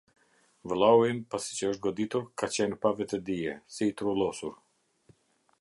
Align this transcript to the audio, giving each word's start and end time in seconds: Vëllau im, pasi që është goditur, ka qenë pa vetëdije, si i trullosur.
Vëllau 0.71 1.03
im, 1.09 1.19
pasi 1.33 1.59
që 1.59 1.69
është 1.73 1.83
goditur, 1.85 2.25
ka 2.43 2.51
qenë 2.57 2.81
pa 2.87 2.95
vetëdije, 3.03 3.55
si 3.77 3.91
i 3.93 3.97
trullosur. 4.01 4.61